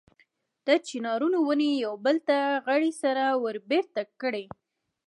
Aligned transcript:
د 0.67 0.69
چنارونو 0.87 1.37
ونې 1.47 1.71
یو 1.85 1.93
بل 2.05 2.17
ته 2.27 2.37
غړۍ 2.65 2.91
سره 3.03 3.23
وربېرته 3.43 4.01
کړي. 4.21 4.45